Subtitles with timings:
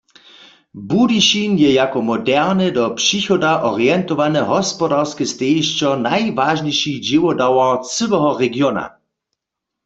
[0.89, 8.85] Budyšin je jako moderne, do přichoda orientowane hospodarske stejišćo najwažniši dźěłodawar cyłeho regiona.